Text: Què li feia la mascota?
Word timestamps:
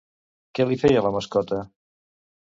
Què 0.59 0.65
li 0.69 0.77
feia 0.83 1.03
la 1.07 1.11
mascota? 1.15 1.59